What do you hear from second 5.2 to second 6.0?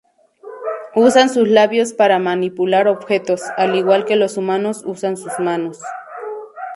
manos.